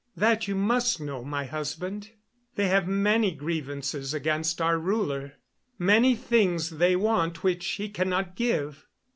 [0.15, 2.09] That you must know, my husband.
[2.55, 5.33] They have many grievances against our ruler.
[5.77, 8.87] Many things they want which he cannot give.